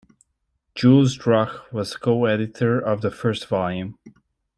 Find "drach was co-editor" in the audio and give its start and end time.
1.15-2.79